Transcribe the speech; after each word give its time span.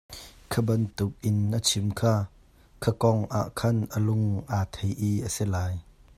Kha 0.51 0.61
bantuk 0.67 1.11
in 1.29 1.37
a 1.57 1.59
chim 1.67 1.87
kha, 1.99 2.13
kha 2.83 2.91
kong 3.01 3.21
ah 3.39 3.47
khan 3.59 3.77
a 3.97 3.99
lung 4.07 4.27
aa 4.57 4.63
thei 4.73 4.91
i 5.09 5.11
a 5.27 5.29
si 5.35 5.45
lai. 5.53 5.73